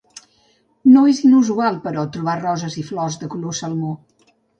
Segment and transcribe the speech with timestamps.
[0.93, 3.93] No és inusual, però, trobar roses i flors de color salmó.